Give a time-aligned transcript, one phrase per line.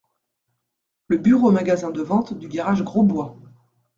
[1.09, 3.37] Le bureau-magasin de vente du garage Grosbois.